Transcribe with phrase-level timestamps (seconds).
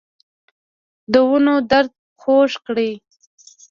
[1.13, 2.91] دونو درد خوږ کړی